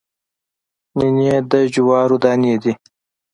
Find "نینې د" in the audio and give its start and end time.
0.97-1.53